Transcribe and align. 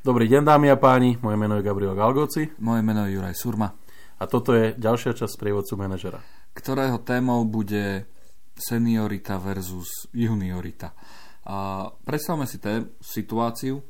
Dobrý 0.00 0.32
deň 0.32 0.48
dámy 0.48 0.72
a 0.72 0.80
páni, 0.80 1.20
moje 1.20 1.36
meno 1.36 1.60
je 1.60 1.66
Gabriel 1.68 1.92
Galgoci. 1.92 2.56
Moje 2.64 2.80
meno 2.80 3.04
je 3.04 3.20
Juraj 3.20 3.36
Surma. 3.36 3.68
A 4.16 4.24
toto 4.24 4.56
je 4.56 4.72
ďalšia 4.72 5.12
časť 5.12 5.36
prievodcu 5.36 5.76
manažera. 5.76 6.24
Ktorého 6.56 7.04
témou 7.04 7.44
bude 7.44 8.08
seniorita 8.56 9.36
versus 9.36 10.08
juniorita. 10.16 10.96
A 11.44 11.84
predstavme 12.00 12.48
si 12.48 12.56
té 12.56 12.96
situáciu, 12.96 13.84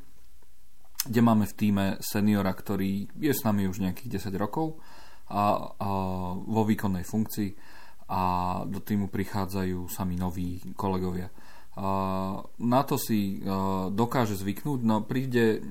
kde 1.06 1.20
máme 1.22 1.46
v 1.46 1.54
týme 1.54 1.86
seniora, 2.02 2.58
ktorý 2.58 3.06
je 3.14 3.30
s 3.30 3.46
nami 3.46 3.70
už 3.70 3.78
nejakých 3.78 4.18
10 4.18 4.34
rokov 4.34 4.82
a, 5.30 5.62
a 5.78 5.90
vo 6.34 6.66
výkonnej 6.66 7.06
funkcii 7.06 7.50
a 8.10 8.22
do 8.66 8.82
týmu 8.82 9.14
prichádzajú 9.14 9.86
sami 9.86 10.18
noví 10.18 10.58
kolegovia. 10.74 11.30
Na 12.60 12.80
to 12.84 13.00
si 13.00 13.40
dokáže 13.96 14.36
zvyknúť, 14.36 14.80
no 14.84 15.00
príde 15.00 15.64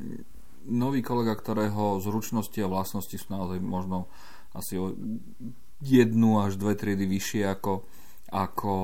nový 0.65 1.05
kolega, 1.05 1.37
ktorého 1.37 2.01
zručnosti 2.01 2.57
a 2.61 2.71
vlastnosti 2.71 3.13
sú 3.13 3.27
naozaj 3.29 3.61
možno 3.61 4.09
asi 4.57 4.81
o 4.81 4.97
jednu 5.79 6.41
až 6.41 6.57
dve 6.57 6.73
triedy 6.73 7.05
vyššie 7.05 7.45
ako, 7.45 7.85
ako, 8.33 8.75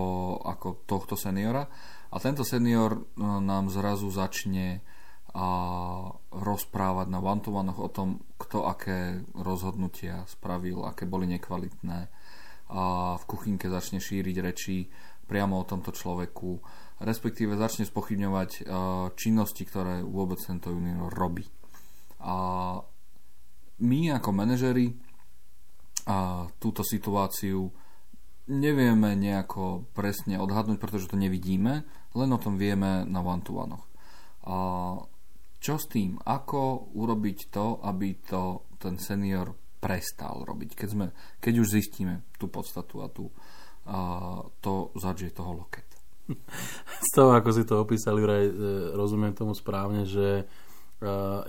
ako 0.45 0.67
tohto 0.85 1.17
seniora. 1.17 1.65
A 2.13 2.21
tento 2.21 2.45
senior 2.45 3.09
nám 3.19 3.73
zrazu 3.73 4.07
začne 4.13 4.85
a 5.35 5.47
rozprávať 6.31 7.11
na 7.11 7.19
one 7.19 7.75
o 7.75 7.89
tom, 7.91 8.23
kto 8.39 8.71
aké 8.71 9.19
rozhodnutia 9.35 10.23
spravil, 10.31 10.87
aké 10.87 11.03
boli 11.03 11.27
nekvalitné. 11.27 12.07
A 12.71 13.13
v 13.19 13.23
kuchynke 13.27 13.67
začne 13.67 13.99
šíriť 13.99 14.35
reči 14.39 14.87
priamo 15.25 15.59
o 15.59 15.67
tomto 15.67 15.91
človeku, 15.91 16.61
respektíve 17.01 17.59
začne 17.59 17.83
spochybňovať 17.89 18.69
činnosti, 19.19 19.65
ktoré 19.65 20.05
vôbec 20.05 20.39
tento 20.39 20.71
junior 20.71 21.11
robí. 21.11 21.43
A 22.23 22.35
my 23.81 23.99
ako 24.15 24.29
manažeri 24.31 24.95
a 26.05 26.45
túto 26.61 26.85
situáciu 26.85 27.73
nevieme 28.45 29.17
nejako 29.17 29.89
presne 29.91 30.37
odhadnúť, 30.37 30.77
pretože 30.77 31.09
to 31.09 31.17
nevidíme, 31.17 31.81
len 32.13 32.29
o 32.29 32.39
tom 32.39 32.61
vieme 32.61 33.01
na. 33.03 33.21
A 34.45 34.55
čo 35.57 35.81
s 35.81 35.89
tým? 35.89 36.21
Ako 36.21 36.93
urobiť 36.93 37.49
to, 37.49 37.81
aby 37.81 38.21
to 38.21 38.69
ten 38.77 39.01
senior 39.01 39.57
prestal 39.81 40.45
robiť, 40.45 40.77
keď, 40.77 40.89
sme, 40.89 41.05
keď 41.41 41.53
už 41.61 41.77
zistíme 41.77 42.25
tú 42.37 42.49
podstatu 42.49 43.01
a 43.01 43.07
tú, 43.09 43.29
a 43.29 43.64
to 44.61 44.89
zadžie 44.97 45.29
toho 45.29 45.61
loket. 45.61 45.85
Z 47.05 47.09
toho, 47.13 47.37
ako 47.37 47.49
si 47.53 47.63
to 47.65 47.81
opísali, 47.81 48.21
e, 48.25 48.49
rozumiem 48.97 49.37
tomu 49.37 49.53
správne, 49.53 50.09
že 50.09 50.41
e, 50.41 50.43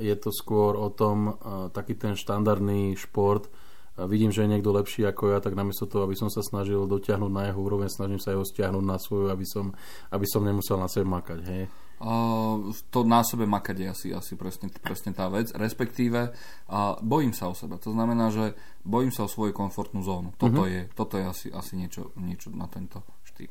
je 0.05 0.15
to 0.21 0.29
skôr 0.29 0.77
o 0.77 0.93
tom, 0.93 1.33
e, 1.33 1.73
taký 1.73 1.97
ten 1.97 2.13
štandardný 2.13 2.93
šport, 2.97 3.49
vidím, 3.97 4.29
že 4.29 4.45
je 4.45 4.53
niekto 4.53 4.77
lepší 4.77 5.09
ako 5.09 5.33
ja, 5.33 5.39
tak 5.41 5.57
namiesto 5.57 5.89
toho, 5.89 6.05
aby 6.05 6.13
som 6.13 6.29
sa 6.29 6.45
snažil 6.45 6.85
dotiahnuť 6.85 7.33
na 7.33 7.49
jeho 7.49 7.61
úroveň, 7.65 7.89
snažím 7.89 8.21
sa 8.21 8.37
jeho 8.37 8.45
stiahnuť 8.45 8.85
na 8.85 9.01
svoju, 9.01 9.33
aby 9.33 9.47
som, 9.49 9.73
aby 10.13 10.27
som 10.29 10.45
nemusel 10.45 10.77
na 10.77 10.85
sebe 10.85 11.09
makať. 11.09 11.41
Hej? 11.49 11.73
Uh, 11.97 12.77
to 12.93 13.09
na 13.09 13.25
sebe 13.25 13.49
makať 13.49 13.77
je 13.81 13.87
asi, 13.89 14.09
asi 14.13 14.37
presne, 14.37 14.69
presne 14.69 15.17
tá 15.17 15.33
vec, 15.33 15.49
respektíve 15.57 16.29
uh, 16.29 17.01
bojím 17.01 17.33
sa 17.33 17.49
o 17.49 17.57
seba. 17.57 17.81
To 17.81 17.89
znamená, 17.89 18.29
že 18.29 18.53
bojím 18.85 19.09
sa 19.09 19.25
o 19.25 19.33
svoju 19.33 19.57
komfortnú 19.57 20.05
zónu. 20.05 20.37
Toto, 20.37 20.69
uh-huh. 20.69 20.73
je, 20.73 20.81
toto 20.93 21.17
je 21.17 21.25
asi, 21.25 21.47
asi 21.49 21.73
niečo, 21.81 22.13
niečo 22.21 22.53
na 22.53 22.69
tento 22.69 23.01
štýl. 23.25 23.49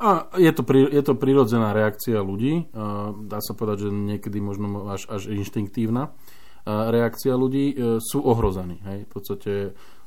A 0.00 0.24
je 0.40 0.48
to, 0.56 0.64
pri, 0.64 0.88
je 0.88 1.02
to 1.04 1.12
prirodzená 1.20 1.76
reakcia 1.76 2.16
ľudí. 2.24 2.72
Uh, 2.72 3.12
dá 3.28 3.44
sa 3.44 3.52
povedať, 3.52 3.84
že 3.84 3.90
niekedy 3.92 4.40
možno 4.40 4.88
až, 4.88 5.12
až 5.12 5.28
inštinktívna 5.28 6.16
reakcia 6.64 7.36
ľudí. 7.36 7.76
Uh, 7.76 8.00
sú 8.00 8.24
ohrození. 8.24 8.80
Hej? 8.88 8.98
V 9.04 9.10
podstate 9.12 9.52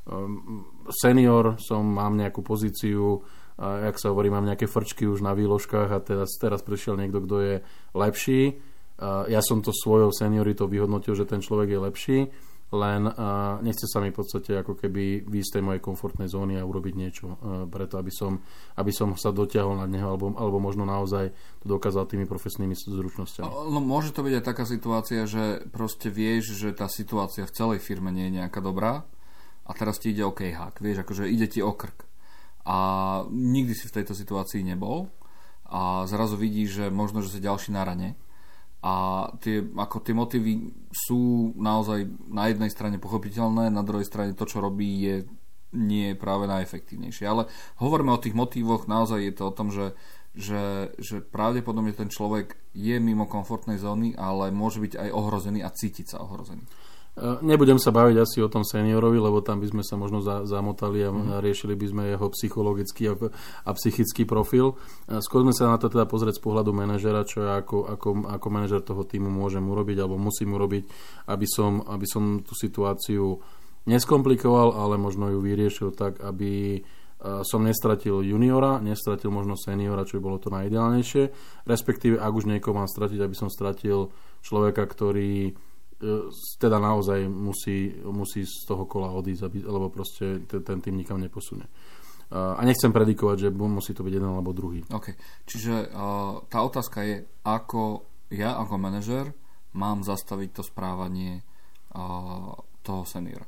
um, 0.10 0.66
senior 0.90 1.62
som, 1.62 1.86
mám 1.86 2.18
nejakú 2.18 2.42
pozíciu, 2.42 3.22
a 3.56 3.88
jak 3.88 3.96
sa 3.96 4.12
hovorí, 4.12 4.28
mám 4.28 4.44
nejaké 4.44 4.68
frčky 4.68 5.08
už 5.08 5.24
na 5.24 5.32
výložkách 5.32 5.90
a 5.96 6.04
teraz, 6.04 6.36
teraz 6.36 6.60
prišiel 6.60 7.00
niekto, 7.00 7.24
kto 7.24 7.36
je 7.40 7.56
lepší. 7.96 8.60
A 9.00 9.28
ja 9.32 9.40
som 9.40 9.64
to 9.64 9.72
svojou 9.72 10.12
senioritou 10.12 10.68
vyhodnotil, 10.68 11.16
že 11.16 11.28
ten 11.28 11.40
človek 11.44 11.68
je 11.72 11.80
lepší, 11.80 12.20
len 12.76 13.08
a 13.08 13.60
nechce 13.64 13.88
sa 13.88 14.04
mi 14.04 14.12
v 14.12 14.18
podstate 14.20 14.60
ako 14.60 14.76
keby 14.76 15.24
výjsť 15.24 15.50
z 15.52 15.54
tej 15.56 15.64
mojej 15.64 15.82
komfortnej 15.84 16.28
zóny 16.28 16.60
a 16.60 16.68
urobiť 16.68 16.94
niečo 16.96 17.40
preto, 17.72 17.96
aby 17.96 18.12
som, 18.12 18.40
aby 18.76 18.92
som 18.92 19.16
sa 19.16 19.32
dotiahol 19.32 19.80
na 19.80 19.88
neho, 19.88 20.08
alebo, 20.16 20.36
alebo 20.36 20.58
možno 20.60 20.84
naozaj 20.84 21.32
to 21.64 21.66
dokázal 21.68 22.08
tými 22.08 22.28
profesnými 22.28 22.76
zručnosťami. 22.76 23.48
No 23.48 23.80
môže 23.80 24.12
to 24.12 24.24
byť 24.24 24.34
aj 24.40 24.44
taká 24.44 24.64
situácia, 24.68 25.24
že 25.28 25.64
proste 25.72 26.12
vieš, 26.12 26.56
že 26.56 26.76
tá 26.76 26.88
situácia 26.92 27.48
v 27.48 27.56
celej 27.56 27.80
firme 27.84 28.12
nie 28.12 28.32
je 28.32 28.44
nejaká 28.44 28.60
dobrá 28.60 29.08
a 29.64 29.72
teraz 29.76 30.00
ti 30.00 30.12
ide 30.12 30.24
o 30.24 30.36
kejhák, 30.36 30.80
vieš, 30.84 31.04
akože 31.04 31.30
ide 31.30 31.48
ti 31.48 31.64
o 31.64 31.72
krk 31.72 32.05
a 32.66 32.78
nikdy 33.30 33.74
si 33.78 33.86
v 33.88 33.96
tejto 34.02 34.18
situácii 34.18 34.66
nebol 34.66 35.14
a 35.66 36.06
zrazu 36.10 36.38
vidíš, 36.38 36.70
že 36.82 36.86
možno, 36.90 37.22
že 37.22 37.38
si 37.38 37.46
ďalší 37.46 37.74
na 37.74 37.86
rane 37.86 38.18
a 38.86 39.26
tie, 39.42 39.66
ako 39.66 39.98
tie 40.06 40.14
motivy 40.14 40.70
sú 40.94 41.54
naozaj 41.58 42.06
na 42.30 42.54
jednej 42.54 42.70
strane 42.70 43.02
pochopiteľné, 43.02 43.74
na 43.74 43.82
druhej 43.82 44.06
strane 44.06 44.38
to, 44.38 44.46
čo 44.46 44.62
robí, 44.62 44.86
je 45.02 45.16
nie 45.74 46.14
práve 46.14 46.46
najefektívnejšie. 46.46 47.26
Ale 47.26 47.50
hovoríme 47.82 48.14
o 48.14 48.22
tých 48.22 48.38
motívoch, 48.38 48.86
naozaj 48.86 49.26
je 49.26 49.34
to 49.34 49.44
o 49.50 49.56
tom, 49.58 49.74
že, 49.74 49.98
že, 50.38 50.94
že 51.02 51.26
pravdepodobne 51.26 51.98
ten 51.98 52.14
človek 52.14 52.54
je 52.78 53.02
mimo 53.02 53.26
komfortnej 53.26 53.82
zóny, 53.82 54.14
ale 54.14 54.54
môže 54.54 54.78
byť 54.78 55.02
aj 55.02 55.10
ohrozený 55.18 55.66
a 55.66 55.74
cítiť 55.74 56.06
sa 56.14 56.22
ohrozený. 56.22 56.62
E, 57.16 57.40
nebudem 57.48 57.80
sa 57.80 57.96
baviť 57.96 58.18
asi 58.20 58.44
o 58.44 58.52
tom 58.52 58.68
seniorovi, 58.68 59.16
lebo 59.16 59.40
tam 59.40 59.64
by 59.64 59.72
sme 59.72 59.84
sa 59.88 59.96
možno 59.96 60.20
za, 60.20 60.44
zamotali 60.44 61.00
a 61.00 61.16
mm. 61.16 61.40
riešili 61.40 61.72
by 61.72 61.86
sme 61.88 62.04
jeho 62.12 62.28
psychologický 62.36 63.04
a, 63.08 63.16
a 63.64 63.70
psychický 63.72 64.28
profil. 64.28 64.76
E, 65.08 65.24
skúsme 65.24 65.56
sa 65.56 65.72
na 65.72 65.80
to 65.80 65.88
teda 65.88 66.04
pozrieť 66.12 66.38
z 66.40 66.44
pohľadu 66.44 66.76
manažera, 66.76 67.24
čo 67.24 67.48
ja 67.48 67.64
ako, 67.64 67.88
ako, 67.88 68.10
ako 68.28 68.48
manažer 68.52 68.84
toho 68.84 69.08
týmu 69.08 69.32
môžem 69.32 69.64
urobiť 69.64 69.98
alebo 70.04 70.20
musím 70.20 70.60
urobiť, 70.60 70.84
aby 71.32 71.48
som, 71.48 71.88
aby 71.88 72.04
som 72.04 72.44
tú 72.44 72.52
situáciu 72.52 73.40
neskomplikoval, 73.88 74.76
ale 74.76 75.00
možno 75.00 75.32
ju 75.32 75.40
vyriešil 75.40 75.96
tak, 75.96 76.20
aby 76.20 76.76
e, 76.76 76.80
som 77.48 77.64
nestratil 77.64 78.28
juniora, 78.28 78.84
nestratil 78.84 79.32
možno 79.32 79.56
seniora, 79.56 80.04
čo 80.04 80.20
by 80.20 80.22
bolo 80.22 80.38
to 80.44 80.52
najideálnejšie, 80.52 81.24
respektíve 81.64 82.20
ak 82.20 82.34
už 82.36 82.52
niekoho 82.52 82.76
mám 82.76 82.92
stratiť, 82.92 83.24
aby 83.24 83.36
som 83.40 83.48
stratil 83.48 84.12
človeka, 84.44 84.84
ktorý 84.84 85.56
teda 86.60 86.78
naozaj 86.80 87.24
musí, 87.30 87.96
musí 88.04 88.44
z 88.44 88.68
toho 88.68 88.84
kola 88.86 89.16
odísť, 89.16 89.42
aby, 89.48 89.58
lebo 89.64 89.88
proste 89.88 90.44
ten, 90.44 90.62
ten 90.64 90.78
tým 90.84 90.96
nikam 91.00 91.20
neposunie. 91.24 91.66
A 92.36 92.60
nechcem 92.66 92.90
predikovať, 92.90 93.38
že 93.48 93.50
musí 93.54 93.94
to 93.94 94.02
byť 94.02 94.14
jeden 94.18 94.28
alebo 94.28 94.50
druhý. 94.50 94.82
OK. 94.90 95.14
Čiže 95.46 95.94
uh, 95.94 96.42
tá 96.50 96.66
otázka 96.66 97.06
je, 97.06 97.22
ako 97.46 98.02
ja 98.34 98.58
ako 98.58 98.76
manažer 98.82 99.30
mám 99.78 100.02
zastaviť 100.02 100.50
to 100.58 100.64
správanie 100.66 101.46
uh, 101.94 102.58
toho 102.82 103.04
seniora. 103.06 103.46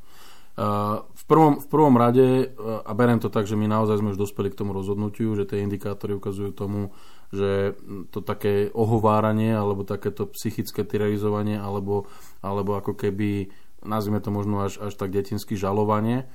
V 0.58 1.24
prvom, 1.30 1.62
v 1.62 1.68
prvom 1.70 1.94
rade, 2.02 2.50
a 2.58 2.92
beriem 2.98 3.22
to 3.22 3.30
tak, 3.30 3.46
že 3.46 3.54
my 3.54 3.70
naozaj 3.70 4.02
sme 4.02 4.18
už 4.18 4.18
dospeli 4.18 4.50
k 4.50 4.58
tomu 4.58 4.74
rozhodnutiu, 4.74 5.38
že 5.38 5.46
tie 5.46 5.62
indikátory 5.62 6.18
ukazujú 6.18 6.50
tomu, 6.50 6.98
že 7.30 7.78
to 8.10 8.26
také 8.26 8.74
ohováranie 8.74 9.54
alebo 9.54 9.86
takéto 9.86 10.26
psychické 10.34 10.82
tyranizovanie 10.82 11.62
alebo, 11.62 12.10
alebo 12.42 12.74
ako 12.74 12.98
keby 12.98 13.54
nazvime 13.86 14.18
to 14.18 14.34
možno 14.34 14.66
až, 14.66 14.82
až 14.82 14.98
tak 14.98 15.14
detinsky 15.14 15.54
žalovanie 15.54 16.26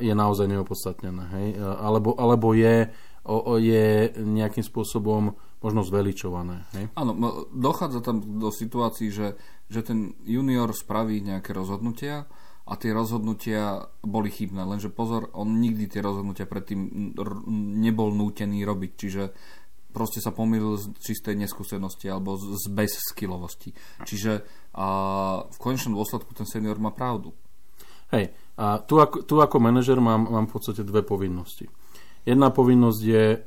je 0.00 0.16
naozaj 0.16 0.48
neopodstatnené. 0.48 1.24
Hej? 1.36 1.46
Alebo, 1.60 2.16
alebo 2.16 2.56
je, 2.56 2.88
o, 3.28 3.60
je 3.60 4.16
nejakým 4.16 4.64
spôsobom 4.64 5.36
možno 5.60 5.84
zveličované. 5.84 6.64
Hej? 6.72 6.88
Áno, 6.96 7.12
dochádza 7.52 8.00
tam 8.00 8.40
do 8.40 8.48
situácií, 8.48 9.12
že, 9.12 9.36
že 9.68 9.84
ten 9.84 10.16
junior 10.24 10.72
spraví 10.72 11.20
nejaké 11.20 11.52
rozhodnutia 11.52 12.24
a 12.68 12.76
tie 12.76 12.92
rozhodnutia 12.92 13.88
boli 14.04 14.28
chybné. 14.28 14.60
Lenže 14.60 14.92
pozor, 14.92 15.32
on 15.32 15.56
nikdy 15.56 15.88
tie 15.88 16.04
rozhodnutia 16.04 16.44
predtým 16.44 17.12
nebol 17.80 18.12
nútený 18.12 18.60
robiť, 18.68 18.92
čiže 18.92 19.22
proste 19.88 20.20
sa 20.20 20.36
pomýlil 20.36 20.76
z 20.76 20.92
čistej 21.00 21.34
neskúsenosti 21.40 22.12
alebo 22.12 22.36
z 22.36 22.64
bezskillovosti. 22.68 23.72
Čiže 24.04 24.44
a 24.76 24.86
v 25.48 25.58
konečnom 25.58 25.96
dôsledku 25.96 26.36
ten 26.36 26.44
senior 26.44 26.76
má 26.78 26.92
pravdu. 26.92 27.32
Hej, 28.14 28.32
a 28.56 28.80
tu 28.80 29.00
ako, 29.00 29.24
tu 29.24 29.40
ako 29.40 29.56
manažer 29.60 30.00
mám, 30.00 30.28
mám 30.28 30.46
v 30.48 30.54
podstate 30.54 30.86
dve 30.86 31.04
povinnosti. 31.04 31.68
Jedna 32.24 32.52
povinnosť 32.52 33.00
je 33.00 33.24
e, 33.32 33.38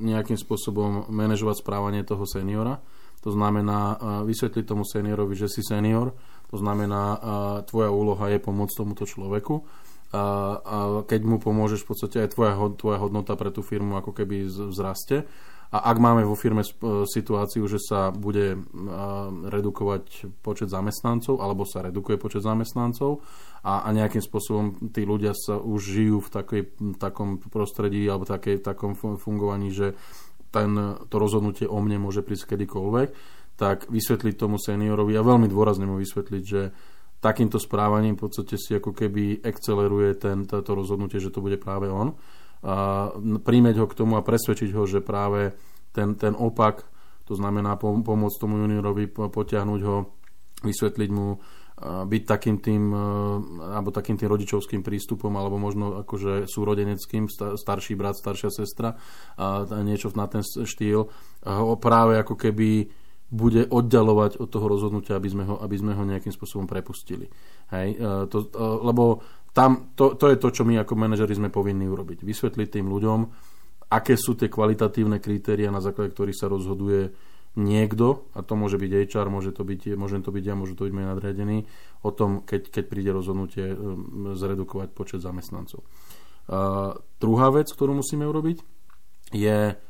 nejakým 0.00 0.36
spôsobom 0.36 1.08
manažovať 1.08 1.64
správanie 1.64 2.04
toho 2.04 2.28
seniora. 2.28 2.80
To 3.24 3.32
znamená 3.32 3.80
e, 3.80 3.96
vysvetliť 4.28 4.64
tomu 4.64 4.84
seniorovi, 4.84 5.32
že 5.32 5.48
si 5.48 5.64
senior, 5.64 6.12
to 6.50 6.56
znamená, 6.56 7.18
tvoja 7.66 7.90
úloha 7.90 8.30
je 8.30 8.38
pomôcť 8.38 8.74
tomuto 8.76 9.04
človeku 9.04 9.66
a, 10.14 10.22
a 10.62 10.76
keď 11.02 11.20
mu 11.26 11.36
pomôžeš, 11.42 11.82
v 11.82 11.88
podstate 11.90 12.16
aj 12.22 12.38
tvoja, 12.38 12.54
tvoja 12.78 12.98
hodnota 13.02 13.34
pre 13.34 13.50
tú 13.50 13.66
firmu 13.66 13.98
ako 13.98 14.14
keby 14.14 14.46
vzraste. 14.46 15.26
A 15.74 15.82
ak 15.90 15.98
máme 15.98 16.22
vo 16.22 16.38
firme 16.38 16.62
situáciu, 17.10 17.66
že 17.66 17.82
sa 17.82 18.14
bude 18.14 18.54
redukovať 19.50 20.30
počet 20.38 20.70
zamestnancov, 20.70 21.42
alebo 21.42 21.66
sa 21.66 21.82
redukuje 21.82 22.22
počet 22.22 22.46
zamestnancov 22.46 23.18
a, 23.66 23.82
a 23.82 23.88
nejakým 23.90 24.22
spôsobom 24.22 24.94
tí 24.94 25.02
ľudia 25.02 25.34
sa 25.34 25.58
už 25.58 25.80
žijú 25.82 26.18
v, 26.22 26.28
takej, 26.30 26.62
takom 27.02 27.42
prostredí 27.42 28.06
alebo 28.06 28.22
takej, 28.22 28.62
takom 28.62 28.94
fungovaní, 28.94 29.74
že 29.74 29.98
ten, 30.54 30.70
to 31.10 31.16
rozhodnutie 31.18 31.66
o 31.66 31.82
mne 31.82 31.98
môže 31.98 32.22
prísť 32.22 32.54
kedykoľvek, 32.54 33.08
tak 33.56 33.88
vysvetliť 33.88 34.34
tomu 34.36 34.60
seniorovi 34.60 35.16
a 35.16 35.24
veľmi 35.24 35.48
dôrazne 35.48 35.88
mu 35.88 35.96
vysvetliť, 35.96 36.42
že 36.44 36.62
takýmto 37.24 37.56
správaním 37.56 38.14
v 38.14 38.28
podstate 38.28 38.60
si 38.60 38.76
ako 38.76 38.92
keby 38.92 39.40
akceleruje 39.40 40.20
ten, 40.20 40.44
to 40.44 40.70
rozhodnutie, 40.76 41.16
že 41.16 41.32
to 41.32 41.40
bude 41.40 41.56
práve 41.56 41.88
on. 41.88 42.12
A 42.60 43.08
príjmeť 43.16 43.80
ho 43.80 43.86
k 43.88 43.96
tomu 43.96 44.20
a 44.20 44.26
presvedčiť 44.26 44.70
ho, 44.76 44.84
že 44.84 45.00
práve 45.00 45.56
ten, 45.96 46.12
ten 46.20 46.36
opak, 46.36 46.84
to 47.24 47.32
znamená 47.32 47.80
pomôcť 47.80 48.36
tomu 48.36 48.60
juniorovi, 48.60 49.08
potiahnuť 49.08 49.80
ho, 49.88 49.96
vysvetliť 50.62 51.10
mu, 51.10 51.40
byť 51.84 52.22
takým 52.24 52.56
tým, 52.64 52.88
alebo 53.60 53.92
takým 53.92 54.16
tým 54.16 54.32
rodičovským 54.32 54.80
prístupom, 54.80 55.28
alebo 55.36 55.60
možno 55.60 56.00
akože 56.00 56.48
súrodeneckým, 56.48 57.28
starší 57.32 57.92
brat, 57.92 58.16
staršia 58.16 58.48
sestra, 58.48 58.96
a 59.36 59.64
niečo 59.84 60.08
na 60.16 60.24
ten 60.24 60.40
štýl, 60.44 61.12
práve 61.76 62.16
ako 62.16 62.36
keby 62.36 62.88
bude 63.26 63.66
oddalovať 63.66 64.38
od 64.38 64.48
toho 64.48 64.66
rozhodnutia, 64.70 65.18
aby 65.18 65.28
sme 65.30 65.44
ho, 65.44 65.58
aby 65.58 65.76
sme 65.76 65.92
ho 65.98 66.02
nejakým 66.06 66.30
spôsobom 66.30 66.70
prepustili. 66.70 67.26
Hej? 67.74 67.98
To, 68.30 68.38
lebo 68.86 69.18
tam, 69.50 69.96
to, 69.98 70.14
to 70.14 70.30
je 70.30 70.36
to, 70.38 70.48
čo 70.52 70.62
my 70.62 70.78
ako 70.78 70.94
manažeri 70.94 71.34
sme 71.34 71.50
povinní 71.50 71.90
urobiť. 71.90 72.22
Vysvetliť 72.22 72.68
tým 72.78 72.86
ľuďom, 72.86 73.18
aké 73.90 74.14
sú 74.14 74.38
tie 74.38 74.46
kvalitatívne 74.52 75.18
kritéria, 75.18 75.74
na 75.74 75.82
základe 75.82 76.14
ktorých 76.14 76.38
sa 76.38 76.46
rozhoduje 76.46 77.10
niekto, 77.56 78.28
a 78.36 78.44
to 78.44 78.52
môže 78.52 78.76
byť 78.76 78.90
HR, 79.08 79.32
môže 79.32 79.50
to 79.56 79.64
byť, 79.64 79.96
môžem 79.96 80.20
to 80.20 80.28
byť 80.28 80.44
ja, 80.44 80.54
môže 80.54 80.76
to 80.76 80.84
byť 80.84 80.92
môj 80.92 81.06
nadriadený, 81.08 81.64
o 82.04 82.10
tom, 82.12 82.44
keď, 82.44 82.68
keď 82.68 82.84
príde 82.84 83.10
rozhodnutie 83.16 83.72
um, 83.72 84.36
zredukovať 84.36 84.92
počet 84.92 85.24
zamestnancov. 85.24 85.80
Uh, 86.46 86.94
druhá 87.16 87.48
vec, 87.48 87.72
ktorú 87.72 87.96
musíme 87.96 88.28
urobiť, 88.28 88.60
je 89.32 89.72
uh, 89.72 89.80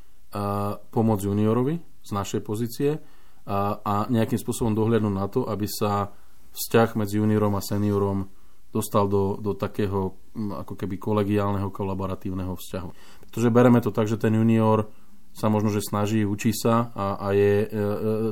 pomoc 0.94 1.18
juniorovi 1.20 1.82
z 2.06 2.10
našej 2.14 2.40
pozície 2.46 3.02
uh, 3.46 3.80
a 3.80 3.94
nejakým 4.10 4.36
spôsobom 4.36 4.74
dohľadnúť 4.74 5.14
na 5.14 5.26
to, 5.30 5.46
aby 5.46 5.64
sa 5.70 6.10
vzťah 6.52 6.98
medzi 6.98 7.22
juniorom 7.22 7.54
a 7.54 7.62
seniorom 7.62 8.28
dostal 8.74 9.08
do, 9.08 9.40
do 9.40 9.56
takého 9.56 10.20
ako 10.36 10.76
keby 10.76 11.00
kolegiálneho, 11.00 11.72
kolaboratívneho 11.72 12.52
vzťahu. 12.52 12.90
Pretože 13.24 13.48
bereme 13.48 13.80
to 13.80 13.88
tak, 13.88 14.04
že 14.04 14.20
ten 14.20 14.36
junior 14.36 14.88
sa 15.36 15.52
možno, 15.52 15.68
že 15.68 15.84
snaží, 15.84 16.24
učí 16.24 16.52
sa 16.56 16.92
a, 16.96 17.20
a 17.20 17.26
je, 17.36 17.64
e, 17.64 17.66
e, 17.68 17.82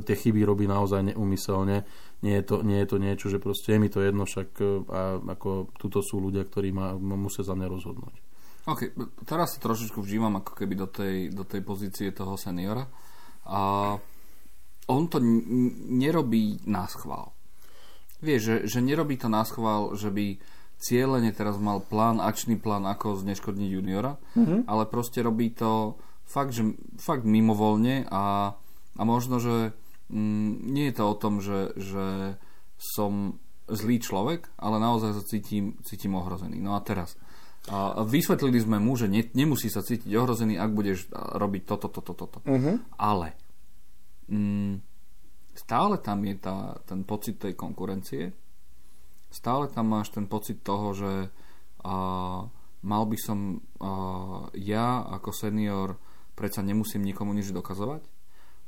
tie 0.09 0.17
chyby 0.17 0.41
robí 0.41 0.65
naozaj 0.65 1.13
neumyselne. 1.13 1.85
Nie 2.25 2.41
je, 2.41 2.45
to, 2.49 2.57
nie 2.65 2.81
je 2.81 2.89
to 2.89 2.97
niečo, 2.97 3.27
že 3.29 3.37
proste 3.37 3.77
je 3.77 3.79
mi 3.81 3.93
to 3.93 4.01
jedno, 4.01 4.25
však 4.25 4.49
e, 4.57 4.65
a, 4.89 5.01
ako 5.21 5.69
tuto 5.77 6.01
sú 6.01 6.25
ľudia, 6.25 6.49
ktorí 6.49 6.73
ma, 6.73 6.97
ma 6.97 7.17
musia 7.21 7.45
za 7.45 7.53
mňa 7.53 7.69
rozhodnúť. 7.69 8.15
OK, 8.65 8.97
teraz 9.29 9.53
sa 9.53 9.61
trošičku 9.61 10.01
vžívam 10.01 10.41
ako 10.41 10.57
keby 10.57 10.75
do 10.81 10.89
tej, 10.89 11.29
do 11.29 11.45
tej 11.45 11.61
pozície 11.61 12.09
toho 12.17 12.41
seniora. 12.41 12.89
A 13.45 13.93
on 14.87 15.09
to 15.09 15.19
nerobí 15.21 16.65
na 16.69 16.85
schvál. 16.89 17.33
Vieš, 18.25 18.41
že, 18.41 18.57
že 18.69 18.79
nerobí 18.81 19.21
to 19.21 19.29
na 19.29 19.45
schvál, 19.45 19.93
že 19.97 20.09
by 20.09 20.41
cieľene 20.81 21.33
teraz 21.33 21.57
mal 21.57 21.81
plán, 21.81 22.21
akčný 22.21 22.61
plán, 22.61 22.85
ako 22.85 23.21
zneškodniť 23.21 23.69
juniora, 23.69 24.21
mm-hmm. 24.37 24.69
ale 24.69 24.85
proste 24.89 25.25
robí 25.25 25.53
to 25.53 25.97
fakt, 26.29 26.53
že, 26.57 26.77
fakt 27.01 27.25
mimovoľne 27.25 28.09
a, 28.09 28.57
a 28.97 29.03
možno, 29.05 29.41
že 29.41 29.73
mm, 30.13 30.51
nie 30.73 30.93
je 30.93 30.97
to 30.97 31.05
o 31.05 31.15
tom, 31.17 31.41
že, 31.41 31.73
že 31.77 32.37
som 32.77 33.41
zlý 33.65 33.97
človek, 34.01 34.53
ale 34.61 34.77
naozaj 34.77 35.11
sa 35.17 35.25
cítim, 35.25 35.81
cítim 35.85 36.13
ohrozený. 36.13 36.61
No 36.61 36.77
a 36.77 36.85
teraz, 36.85 37.17
a 37.73 38.05
vysvetlili 38.05 38.61
sme 38.61 38.77
mu, 38.77 38.93
že 38.93 39.09
ne, 39.09 39.25
nemusí 39.33 39.73
sa 39.73 39.81
cítiť 39.81 40.13
ohrozený, 40.13 40.61
ak 40.61 40.71
budeš 40.77 41.09
robiť 41.13 41.63
toto, 41.65 41.89
toto, 41.89 42.13
toto. 42.13 42.39
Uh-huh. 42.45 42.77
Ale 43.01 43.33
mm, 44.29 44.75
stále 45.55 45.99
tam 46.03 46.25
je 46.25 46.35
tá, 46.39 46.79
ten 46.85 47.07
pocit 47.07 47.39
tej 47.39 47.55
konkurencie, 47.55 48.35
stále 49.31 49.71
tam 49.71 49.91
máš 49.91 50.15
ten 50.15 50.27
pocit 50.31 50.63
toho, 50.63 50.95
že 50.95 51.13
a, 51.85 51.97
mal 52.85 53.05
by 53.09 53.19
som 53.19 53.63
a, 53.81 53.91
ja 54.55 55.03
ako 55.07 55.31
senior 55.35 55.99
predsa 56.35 56.61
nemusím 56.67 57.07
nikomu 57.07 57.31
nič 57.35 57.55
dokazovať. 57.55 58.03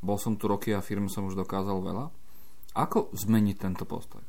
Bol 0.00 0.18
som 0.22 0.38
tu 0.38 0.46
roky 0.46 0.70
a 0.70 0.84
firm 0.84 1.10
som 1.10 1.26
už 1.26 1.34
dokázal 1.34 1.82
veľa. 1.82 2.06
Ako 2.76 3.10
zmeniť 3.16 3.56
tento 3.56 3.88
postoj? 3.88 4.22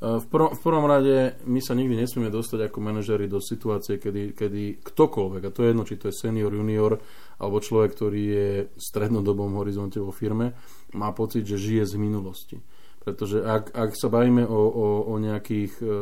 V, 0.00 0.24
prv, 0.32 0.56
v 0.56 0.60
prvom 0.64 0.88
rade 0.88 1.36
my 1.44 1.60
sa 1.60 1.76
nikdy 1.76 1.92
nesmieme 1.92 2.32
dostať 2.32 2.72
ako 2.72 2.78
manažeri 2.80 3.28
do 3.28 3.36
situácie, 3.36 4.00
kedy, 4.00 4.32
kedy 4.32 4.80
ktokoľvek, 4.80 5.42
a 5.44 5.52
to 5.52 5.60
je 5.60 5.68
jedno, 5.68 5.84
či 5.84 6.00
to 6.00 6.08
je 6.08 6.16
senior, 6.16 6.48
junior, 6.48 6.96
alebo 7.36 7.60
človek, 7.60 7.92
ktorý 7.92 8.22
je 8.24 8.48
v 8.72 8.80
strednodobom 8.80 9.60
horizonte 9.60 10.00
vo 10.00 10.08
firme, 10.08 10.56
má 10.96 11.12
pocit, 11.12 11.44
že 11.44 11.60
žije 11.60 11.84
z 11.84 11.94
minulosti. 12.00 12.56
Pretože 13.04 13.44
ak, 13.44 13.76
ak 13.76 13.90
sa 13.92 14.08
bavíme 14.08 14.44
o, 14.48 14.60
o, 14.72 14.86
o, 15.04 15.14
nejakých, 15.20 15.84
e, 15.84 15.96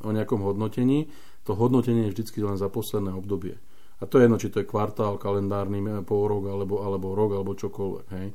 o 0.00 0.10
nejakom 0.12 0.40
hodnotení, 0.40 1.12
to 1.44 1.52
hodnotenie 1.52 2.08
je 2.08 2.12
vždy 2.16 2.44
len 2.44 2.56
za 2.56 2.72
posledné 2.72 3.12
obdobie. 3.12 3.60
A 4.02 4.10
to 4.10 4.18
je 4.18 4.26
jedno, 4.26 4.36
či 4.36 4.50
to 4.50 4.58
je 4.58 4.66
kvartál, 4.66 5.14
kalendárny, 5.14 5.78
e, 5.78 6.02
pol 6.02 6.26
rok, 6.26 6.50
alebo, 6.50 6.82
alebo 6.82 7.14
rok, 7.14 7.38
alebo 7.38 7.54
čokoľvek. 7.54 8.06
Hej. 8.18 8.28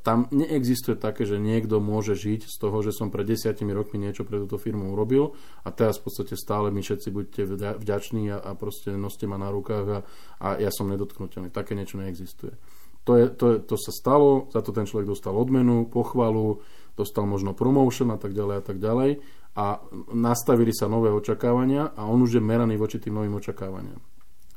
Tam 0.00 0.32
neexistuje 0.32 0.96
také, 0.96 1.28
že 1.28 1.36
niekto 1.36 1.76
môže 1.76 2.16
žiť 2.16 2.48
z 2.48 2.56
toho, 2.56 2.80
že 2.80 2.88
som 2.88 3.12
pred 3.12 3.28
desiatimi 3.28 3.76
rokmi 3.76 4.00
niečo 4.00 4.24
pre 4.24 4.40
túto 4.40 4.56
firmu 4.56 4.96
urobil 4.96 5.36
a 5.60 5.68
teraz 5.68 6.00
v 6.00 6.08
podstate 6.08 6.40
stále 6.40 6.72
my 6.72 6.80
všetci 6.80 7.08
buďte 7.12 7.42
vďační 7.76 8.32
a, 8.32 8.40
a 8.40 8.50
proste 8.56 8.96
noste 8.96 9.28
ma 9.28 9.36
na 9.36 9.52
rukách 9.52 9.86
a, 9.92 9.98
a 10.40 10.48
ja 10.56 10.72
som 10.72 10.88
nedotknutelný. 10.88 11.52
Také 11.52 11.76
niečo 11.76 12.00
neexistuje. 12.00 12.56
To, 13.04 13.12
je, 13.20 13.28
to, 13.28 13.46
je, 13.52 13.56
to 13.68 13.76
sa 13.76 13.92
stalo, 13.92 14.48
za 14.48 14.64
to 14.64 14.72
ten 14.72 14.88
človek 14.88 15.04
dostal 15.04 15.36
odmenu, 15.36 15.84
pochvalu, 15.84 16.64
dostal 16.96 17.28
možno 17.28 17.52
promotion 17.52 18.08
a 18.08 18.16
tak 18.16 18.32
ďalej 18.32 18.56
a 18.56 18.64
tak 18.64 18.80
ďalej 18.80 19.20
a 19.52 19.84
nastavili 20.16 20.72
sa 20.72 20.88
nové 20.88 21.12
očakávania 21.12 21.92
a 21.92 22.08
on 22.08 22.24
už 22.24 22.40
je 22.40 22.42
meraný 22.42 22.80
voči 22.80 22.96
tým 22.96 23.20
novým 23.20 23.36
očakávaniam. 23.36 24.00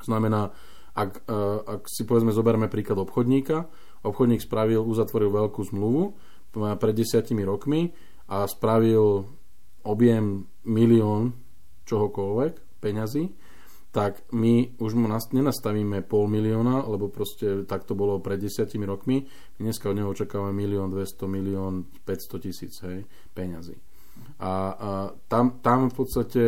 Znamená, 0.06 0.54
ak, 0.96 1.26
e, 1.28 1.42
ak 1.66 1.82
si 1.90 2.06
povedzme 2.08 2.32
zoberme 2.32 2.70
príklad 2.70 3.02
obchodníka, 3.02 3.68
obchodník 4.06 4.40
spravil, 4.40 4.86
uzatvoril 4.86 5.34
veľkú 5.34 5.62
zmluvu 5.66 6.04
pred 6.56 6.96
desiatimi 6.96 7.44
rokmi 7.44 7.92
a 8.32 8.48
spravil 8.48 9.28
objem 9.84 10.48
milión 10.64 11.36
čohokoľvek, 11.84 12.80
peňazí, 12.80 13.34
tak 13.96 14.28
my 14.36 14.76
už 14.76 14.92
mu 15.00 15.08
nenastavíme 15.08 16.04
pol 16.04 16.28
milióna, 16.28 16.84
lebo 16.84 17.08
proste 17.08 17.64
tak 17.64 17.88
to 17.88 17.96
bolo 17.96 18.20
pred 18.20 18.36
desiatimi 18.36 18.84
rokmi. 18.84 19.24
My 19.56 19.72
dneska 19.72 19.88
od 19.88 19.96
neho 19.96 20.12
očakávame 20.12 20.52
milión 20.52 20.92
200, 20.92 21.32
milión 21.32 21.88
500 22.04 22.44
tisíc 22.44 22.76
hej, 22.84 23.08
peňazí. 23.32 23.80
A, 24.44 24.52
a 24.76 24.90
tam, 25.32 25.64
tam 25.64 25.88
v 25.88 25.96
podstate 25.96 26.44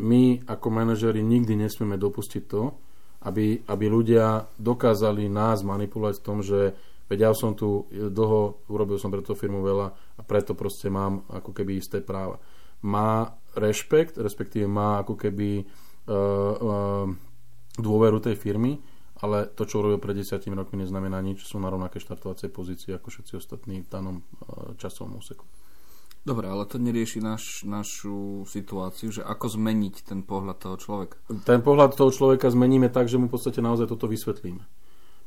my 0.00 0.48
ako 0.48 0.68
manažeri 0.72 1.20
nikdy 1.20 1.58
nesmieme 1.58 2.00
dopustiť 2.00 2.42
to, 2.48 2.72
aby, 3.28 3.60
aby 3.68 3.84
ľudia 3.86 4.48
dokázali 4.56 5.28
nás 5.28 5.62
manipulovať 5.62 6.14
v 6.18 6.24
tom, 6.24 6.38
že 6.42 6.74
veď 7.06 7.18
ja 7.28 7.32
som 7.36 7.52
tu 7.52 7.86
dlho, 7.92 8.66
urobil 8.72 8.96
som 8.96 9.12
pre 9.12 9.20
tú 9.20 9.36
firmu 9.36 9.60
veľa 9.60 9.88
a 9.92 10.20
preto 10.24 10.56
proste 10.56 10.88
mám 10.88 11.22
ako 11.28 11.52
keby 11.52 11.78
isté 11.78 12.00
práva. 12.00 12.40
Má 12.82 13.36
rešpekt, 13.54 14.18
respektíve 14.18 14.66
má 14.66 15.04
ako 15.04 15.14
keby 15.14 15.62
uh, 15.62 15.64
uh, 16.10 17.06
dôveru 17.78 18.18
tej 18.18 18.34
firmy, 18.34 18.80
ale 19.22 19.46
to, 19.54 19.62
čo 19.68 19.84
urobil 19.84 20.02
pred 20.02 20.18
desiatimi 20.18 20.58
rokmi, 20.58 20.82
neznamená 20.82 21.22
nič. 21.22 21.46
Sú 21.46 21.62
na 21.62 21.70
rovnaké 21.70 22.02
štartovacej 22.02 22.50
pozícii 22.50 22.90
ako 22.90 23.06
všetci 23.06 23.38
ostatní 23.38 23.86
v 23.86 23.88
danom 23.92 24.16
uh, 24.18 24.74
časovom 24.74 25.22
úseku. 25.22 25.46
Dobre, 26.22 26.46
ale 26.46 26.62
to 26.70 26.78
nerieši 26.78 27.18
naš, 27.18 27.66
našu 27.66 28.46
situáciu, 28.46 29.10
že 29.10 29.26
ako 29.26 29.58
zmeniť 29.58 30.06
ten 30.06 30.22
pohľad 30.22 30.62
toho 30.62 30.76
človeka. 30.78 31.18
Ten 31.42 31.66
pohľad 31.66 31.98
toho 31.98 32.14
človeka 32.14 32.46
zmeníme 32.46 32.86
tak, 32.94 33.10
že 33.10 33.18
mu 33.18 33.26
v 33.26 33.34
podstate 33.34 33.58
naozaj 33.58 33.90
toto 33.90 34.06
vysvetlíme. 34.06 34.62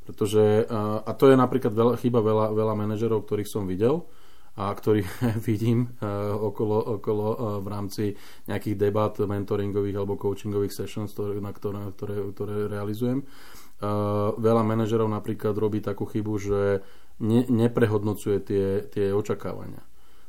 Pretože, 0.07 0.63
a 1.03 1.11
to 1.17 1.27
je 1.27 1.35
napríklad 1.35 1.75
veľa, 1.75 1.93
chyba 1.99 2.23
veľa, 2.23 2.45
veľa 2.55 2.73
manažerov, 2.79 3.27
ktorých 3.27 3.49
som 3.49 3.67
videl 3.67 4.07
a 4.55 4.71
ktorých 4.71 5.09
vidím 5.51 5.91
okolo, 6.39 6.95
okolo 6.95 7.25
v 7.59 7.67
rámci 7.67 8.03
nejakých 8.47 8.79
debat 8.79 9.11
mentoringových 9.11 9.99
alebo 9.99 10.15
coachingových 10.15 10.71
sessions, 10.71 11.11
na 11.19 11.51
ktoré, 11.51 11.91
ktoré, 11.91 12.15
ktoré 12.31 12.55
realizujem. 12.71 13.27
Veľa 14.39 14.63
manažerov 14.63 15.11
napríklad 15.11 15.59
robí 15.59 15.83
takú 15.83 16.07
chybu, 16.07 16.33
že 16.39 16.61
ne, 17.19 17.43
neprehodnocuje 17.51 18.37
tie, 18.39 18.65
tie 18.87 19.11
očakávania 19.11 19.83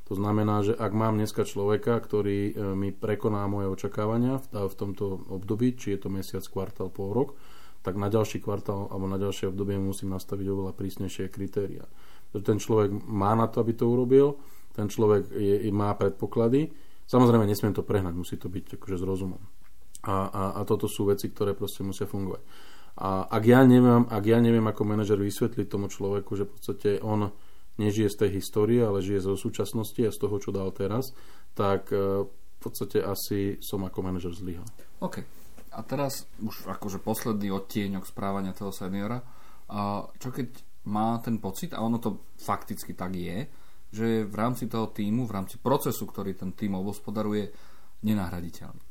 to 0.07 0.15
znamená, 0.15 0.63
že 0.63 0.71
ak 0.79 0.93
mám 0.95 1.19
dneska 1.19 1.43
človeka, 1.43 1.99
ktorý 1.99 2.39
e, 2.51 2.53
mi 2.79 2.95
prekoná 2.95 3.43
moje 3.51 3.67
očakávania 3.75 4.39
v, 4.55 4.75
tomto 4.79 5.27
období, 5.27 5.75
či 5.75 5.99
je 5.99 6.07
to 6.07 6.09
mesiac, 6.15 6.47
kvartál, 6.47 6.95
pol 6.95 7.11
rok, 7.11 7.35
tak 7.83 7.99
na 7.99 8.07
ďalší 8.07 8.39
kvartál 8.39 8.87
alebo 8.87 9.11
na 9.11 9.19
ďalšie 9.19 9.51
obdobie 9.51 9.75
musím 9.83 10.15
nastaviť 10.15 10.47
oveľa 10.47 10.73
prísnejšie 10.79 11.27
kritéria. 11.27 11.91
Ten 12.31 12.59
človek 12.63 12.95
má 13.07 13.35
na 13.35 13.51
to, 13.51 13.63
aby 13.63 13.75
to 13.75 13.87
urobil, 13.91 14.39
ten 14.79 14.87
človek 14.87 15.27
je, 15.35 15.71
má 15.75 15.91
predpoklady, 15.99 16.71
samozrejme 17.11 17.43
nesmiem 17.43 17.75
to 17.75 17.83
prehnať, 17.83 18.15
musí 18.15 18.39
to 18.39 18.47
byť 18.47 18.79
akože 18.79 18.97
s 18.99 19.05
rozumom. 19.07 19.43
A, 20.07 20.31
a, 20.31 20.43
a 20.59 20.61
toto 20.63 20.87
sú 20.87 21.11
veci, 21.11 21.35
ktoré 21.35 21.59
proste 21.59 21.83
musia 21.83 22.07
fungovať. 22.07 22.43
A 22.97 23.27
ak 23.27 23.43
ja 23.43 23.67
neviem, 23.67 24.07
ak 24.07 24.25
ja 24.25 24.39
neviem 24.39 24.65
ako 24.65 24.83
manažer 24.87 25.19
vysvetliť 25.19 25.67
tomu 25.67 25.91
človeku, 25.91 26.31
že 26.39 26.47
v 26.47 26.53
podstate 26.55 26.91
on 27.03 27.35
nežije 27.77 28.09
z 28.13 28.17
tej 28.27 28.31
histórie, 28.41 28.81
ale 28.81 29.05
žije 29.05 29.29
zo 29.29 29.35
súčasnosti 29.37 30.01
a 30.01 30.13
z 30.13 30.19
toho, 30.19 30.37
čo 30.41 30.51
dal 30.53 30.73
teraz, 30.73 31.13
tak 31.53 31.93
e, 31.93 32.25
v 32.27 32.59
podstate 32.61 33.05
asi 33.05 33.61
som 33.61 33.85
ako 33.85 33.99
manažer 34.01 34.33
zlyhal. 34.33 34.65
OK. 35.05 35.23
A 35.77 35.81
teraz 35.85 36.25
už 36.41 36.73
akože 36.73 37.05
posledný 37.05 37.53
odtieňok 37.53 38.09
správania 38.09 38.57
toho 38.57 38.73
seniora. 38.73 39.21
Čo 40.17 40.33
keď 40.33 40.49
má 40.89 41.21
ten 41.21 41.37
pocit, 41.37 41.77
a 41.77 41.85
ono 41.85 42.01
to 42.01 42.33
fakticky 42.41 42.97
tak 42.97 43.13
je, 43.13 43.45
že 43.93 44.25
v 44.25 44.35
rámci 44.35 44.73
toho 44.73 44.89
týmu, 44.89 45.29
v 45.29 45.37
rámci 45.37 45.61
procesu, 45.61 46.09
ktorý 46.09 46.33
ten 46.33 46.57
tým 46.57 46.81
obospodaruje, 46.81 47.53
nenahraditeľný. 48.09 48.85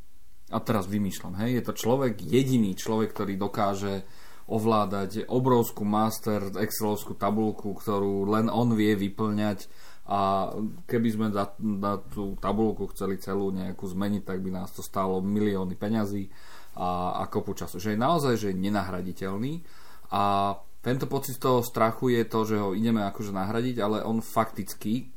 A 0.53 0.61
teraz 0.61 0.85
vymýšľam, 0.85 1.41
hej, 1.41 1.57
je 1.57 1.63
to 1.65 1.73
človek, 1.73 2.21
jediný 2.21 2.77
človek, 2.77 3.17
ktorý 3.17 3.33
dokáže 3.33 4.05
ovládať 4.45 5.25
obrovskú 5.25 5.81
master 5.81 6.53
excelovskú 6.61 7.17
tabulku, 7.17 7.73
ktorú 7.73 8.29
len 8.29 8.45
on 8.45 8.77
vie 8.77 8.93
vyplňať 8.93 9.65
a 10.05 10.53
keby 10.85 11.07
sme 11.09 11.27
na, 11.33 11.49
na 11.57 11.97
tú 11.97 12.37
tabulku 12.37 12.85
chceli 12.93 13.17
celú 13.17 13.49
nejakú 13.49 13.89
zmeniť, 13.89 14.21
tak 14.21 14.37
by 14.45 14.53
nás 14.53 14.69
to 14.69 14.85
stálo 14.85 15.17
milióny 15.17 15.73
peňazí 15.73 16.29
a, 16.77 17.17
a 17.17 17.23
kopu 17.25 17.57
času. 17.57 17.81
Že 17.81 17.97
je 17.97 17.99
naozaj 17.99 18.33
že 18.37 18.47
je 18.53 18.61
nenahraditeľný 18.61 19.65
a 20.13 20.53
tento 20.85 21.09
pocit 21.09 21.41
toho 21.41 21.65
strachu 21.65 22.13
je 22.13 22.23
to, 22.29 22.39
že 22.45 22.61
ho 22.61 22.77
ideme 22.77 23.01
akože 23.01 23.33
nahradiť, 23.33 23.81
ale 23.81 24.05
on 24.05 24.21
fakticky 24.21 25.09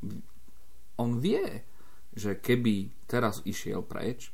on 0.97 1.21
vie, 1.21 1.61
že 2.17 2.41
keby 2.41 3.05
teraz 3.05 3.45
išiel 3.45 3.85
preč, 3.85 4.33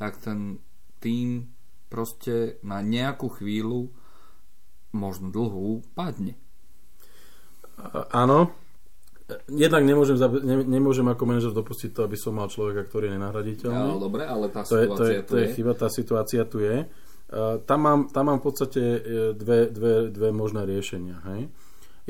tak 0.00 0.16
ten 0.16 0.56
tým 0.96 1.52
proste 1.92 2.56
na 2.64 2.80
nejakú 2.80 3.28
chvíľu 3.28 3.92
možno 4.90 5.30
dlhú, 5.30 5.82
padne. 5.94 6.34
Áno. 8.12 8.52
Jednak 9.46 9.86
nemôžem, 9.86 10.18
ne, 10.42 10.66
nemôžem 10.66 11.06
ako 11.06 11.22
manažer 11.22 11.54
dopustiť 11.54 11.94
to, 11.94 12.02
aby 12.02 12.18
som 12.18 12.34
mal 12.34 12.50
človeka, 12.50 12.82
ktorý 12.82 13.06
je 13.06 13.14
nenahraditeľný. 13.14 13.94
No, 13.94 14.02
dobre, 14.02 14.26
ale 14.26 14.50
tá 14.50 14.66
to 14.66 14.74
situácia 14.74 14.82
je, 14.82 14.90
to 14.90 15.04
je, 15.06 15.14
tu 15.14 15.30
to 15.30 15.34
je. 15.38 15.42
je 15.46 15.54
chyba, 15.54 15.72
tá 15.78 15.88
situácia 15.88 16.42
tu 16.50 16.58
je. 16.58 16.76
Uh, 17.30 17.62
tam, 17.62 17.78
mám, 17.86 18.00
tam 18.10 18.26
mám 18.26 18.42
v 18.42 18.44
podstate 18.50 18.82
e, 18.82 18.98
dve, 19.38 19.70
dve, 19.70 20.10
dve 20.10 20.28
možné 20.34 20.66
riešenia. 20.66 21.22
Hej? 21.30 21.46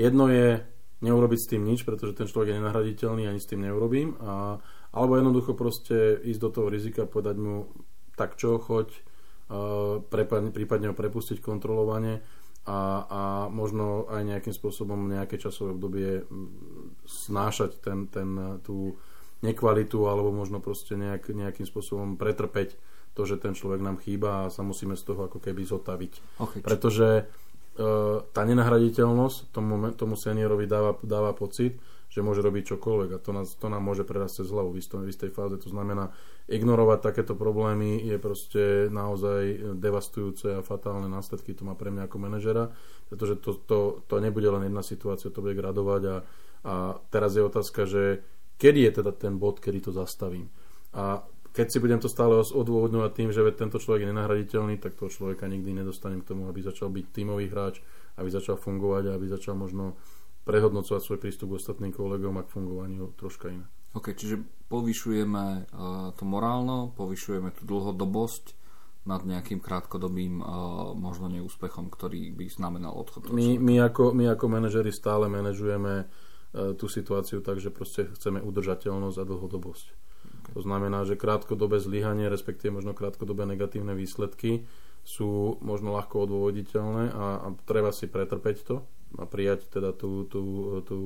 Jedno 0.01 0.33
je 0.33 0.65
neurobiť 1.05 1.39
s 1.45 1.51
tým 1.53 1.61
nič, 1.61 1.85
pretože 1.85 2.17
ten 2.17 2.25
človek 2.25 2.53
je 2.53 2.57
nenahraditeľný, 2.57 3.29
ani 3.29 3.37
s 3.37 3.45
tým 3.53 3.69
neurobím. 3.69 4.17
A, 4.25 4.57
alebo 4.97 5.21
jednoducho 5.21 5.53
proste 5.53 6.17
ísť 6.25 6.41
do 6.41 6.49
toho 6.49 6.73
rizika, 6.73 7.05
povedať 7.05 7.37
mu, 7.37 7.69
tak 8.17 8.41
čo, 8.41 8.57
choď, 8.57 8.89
uh, 9.53 10.01
prípadne 10.57 10.89
ho 10.89 10.97
prepustiť 10.97 11.45
kontrolovanie 11.45 12.25
a, 12.69 12.81
a 13.09 13.23
možno 13.49 14.05
aj 14.13 14.23
nejakým 14.25 14.53
spôsobom 14.53 15.09
nejaké 15.09 15.41
časové 15.41 15.73
obdobie 15.73 16.29
snášať 17.09 17.81
ten, 17.81 18.05
ten, 18.13 18.61
tú 18.61 19.01
nekvalitu 19.41 20.05
alebo 20.05 20.29
možno 20.31 20.61
proste 20.61 20.95
nejak, 21.01 21.33
nejakým 21.33 21.65
spôsobom 21.65 22.21
pretrpeť 22.21 22.77
to, 23.17 23.23
že 23.27 23.41
ten 23.41 23.57
človek 23.57 23.81
nám 23.81 23.99
chýba 23.99 24.47
a 24.47 24.53
sa 24.53 24.63
musíme 24.63 24.95
z 24.95 25.03
toho 25.03 25.27
ako 25.27 25.41
keby 25.41 25.67
zotaviť. 25.67 26.13
Okay. 26.39 26.61
Pretože 26.63 27.09
e, 27.19 27.23
tá 28.23 28.43
nenahraditeľnosť 28.45 29.51
tomu, 29.51 29.75
tomu 29.97 30.15
seniorovi 30.15 30.69
dáva, 30.69 30.95
dáva 31.03 31.33
pocit, 31.35 31.81
že 32.11 32.27
môže 32.27 32.43
robiť 32.43 32.75
čokoľvek 32.75 33.11
a 33.15 33.23
to, 33.23 33.31
nás, 33.31 33.55
to 33.55 33.71
nám 33.71 33.87
môže 33.87 34.03
prerásť 34.03 34.43
cez 34.43 34.51
hlavu 34.51 34.75
v, 34.75 34.83
istom, 34.83 35.07
v 35.07 35.15
istej 35.15 35.31
fáze. 35.31 35.55
To 35.63 35.71
znamená, 35.71 36.11
ignorovať 36.51 36.99
takéto 37.07 37.39
problémy 37.39 38.03
je 38.03 38.19
proste 38.19 38.91
naozaj 38.91 39.75
devastujúce 39.79 40.59
a 40.59 40.67
fatálne 40.67 41.07
následky 41.07 41.55
to 41.55 41.63
má 41.63 41.79
pre 41.79 41.95
mňa 41.95 42.11
ako 42.11 42.19
manažera, 42.19 42.75
pretože 43.07 43.39
to, 43.39 43.63
to, 43.63 43.79
to 44.11 44.19
nebude 44.19 44.51
len 44.51 44.67
jedna 44.67 44.83
situácia, 44.83 45.31
to 45.31 45.39
bude 45.39 45.55
gradovať 45.55 46.03
a, 46.11 46.17
a 46.67 46.75
teraz 47.15 47.39
je 47.39 47.47
otázka, 47.47 47.87
že 47.87 48.27
kedy 48.59 48.91
je 48.91 48.93
teda 49.01 49.15
ten 49.15 49.39
bod, 49.39 49.63
kedy 49.63 49.79
to 49.87 49.95
zastavím. 49.95 50.51
A 50.91 51.23
keď 51.51 51.67
si 51.67 51.79
budem 51.83 51.99
to 51.99 52.07
stále 52.07 52.43
odôvodňovať 52.43 53.11
tým, 53.11 53.31
že 53.35 53.43
tento 53.55 53.83
človek 53.83 54.07
je 54.07 54.11
nenahraditeľný, 54.11 54.79
tak 54.79 54.95
toho 54.95 55.11
človeka 55.11 55.51
nikdy 55.51 55.83
nedostanem 55.83 56.23
k 56.23 56.35
tomu, 56.35 56.47
aby 56.47 56.63
začal 56.63 56.91
byť 56.91 57.07
tímový 57.11 57.51
hráč, 57.51 57.83
aby 58.19 58.29
začal 58.31 58.55
fungovať 58.55 59.15
aby 59.15 59.27
začal 59.27 59.59
možno 59.59 59.99
prehodnocovať 60.45 61.01
svoj 61.05 61.19
prístup 61.21 61.55
k 61.55 61.59
ostatným 61.61 61.93
kolegom 61.93 62.41
a 62.41 62.47
k 62.47 62.53
fungovaniu 62.53 63.13
troška 63.17 63.53
iné. 63.53 63.67
OK, 63.93 64.15
čiže 64.15 64.39
povyšujeme 64.71 65.45
uh, 65.67 66.15
to 66.15 66.23
morálno, 66.23 66.95
povyšujeme 66.95 67.51
tú 67.59 67.67
dlhodobosť 67.67 68.55
nad 69.03 69.27
nejakým 69.27 69.59
krátkodobým 69.59 70.39
uh, 70.39 70.47
možno 70.95 71.27
neúspechom, 71.27 71.91
ktorý 71.91 72.31
by 72.31 72.47
znamenal 72.47 72.95
odchod. 72.95 73.35
My, 73.35 73.59
my, 73.59 73.83
ako, 73.83 74.15
my 74.15 74.31
ako 74.31 74.47
manažeri 74.47 74.95
stále 74.95 75.27
manažujeme 75.27 76.07
uh, 76.07 76.77
tú 76.79 76.87
situáciu 76.87 77.43
tak, 77.43 77.59
že 77.59 77.75
proste 77.75 78.07
chceme 78.15 78.39
udržateľnosť 78.39 79.19
a 79.19 79.25
dlhodobosť. 79.27 79.87
Okay. 79.91 80.53
To 80.55 80.61
znamená, 80.63 81.03
že 81.03 81.19
krátkodobé 81.19 81.83
zlyhanie, 81.83 82.31
respektíve 82.31 82.71
možno 82.71 82.95
krátkodobé 82.95 83.43
negatívne 83.51 83.99
výsledky 83.99 84.71
sú 85.03 85.59
možno 85.65 85.97
ľahko 85.97 86.29
odôvoditeľné 86.29 87.05
a, 87.11 87.25
a 87.43 87.47
treba 87.67 87.91
si 87.91 88.07
pretrpeť 88.07 88.57
to 88.63 88.77
a 89.19 89.25
prijať 89.27 89.67
teda 89.73 89.91
tú, 89.97 90.29
tú, 90.31 90.43
tú 90.87 90.99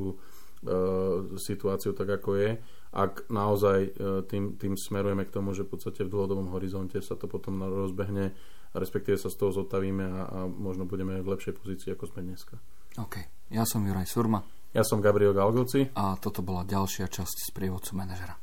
uh, 0.67 1.39
situáciu 1.41 1.97
tak, 1.97 2.21
ako 2.21 2.37
je. 2.37 2.51
Ak 2.95 3.27
naozaj 3.33 3.79
uh, 3.95 4.21
tým, 4.27 4.61
tým 4.61 4.77
smerujeme 4.77 5.25
k 5.25 5.35
tomu, 5.35 5.57
že 5.57 5.65
v 5.65 5.77
podstate 5.77 6.05
v 6.05 6.13
dlhodobom 6.13 6.53
horizonte 6.53 7.01
sa 7.01 7.17
to 7.17 7.31
potom 7.31 7.63
rozbehne, 7.65 8.37
respektíve 8.75 9.17
sa 9.17 9.31
z 9.31 9.37
toho 9.39 9.55
zotavíme 9.55 10.05
a, 10.05 10.21
a 10.29 10.39
možno 10.51 10.85
budeme 10.85 11.23
v 11.23 11.31
lepšej 11.33 11.55
pozícii, 11.57 11.89
ako 11.95 12.11
sme 12.11 12.27
dneska. 12.27 12.59
OK. 12.99 13.49
Ja 13.55 13.63
som 13.65 13.87
Juraj 13.87 14.07
Surma. 14.07 14.43
Ja 14.75 14.83
som 14.83 14.99
Gabriel 14.99 15.31
Galgoci. 15.31 15.95
A 15.95 16.19
toto 16.19 16.43
bola 16.43 16.67
ďalšia 16.67 17.07
časť 17.07 17.37
z 17.47 17.49
prievodcu 17.55 17.95
manažera. 17.95 18.35